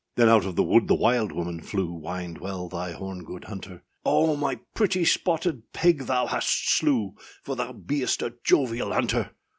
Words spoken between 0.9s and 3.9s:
wild woman flew, Wind well thy horn, good hunter;